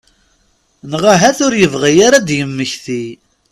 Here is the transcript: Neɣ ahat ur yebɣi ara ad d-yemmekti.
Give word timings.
Neɣ 0.91 1.03
ahat 1.13 1.39
ur 1.45 1.53
yebɣi 1.57 1.93
ara 2.05 2.17
ad 2.19 2.25
d-yemmekti. 2.27 3.03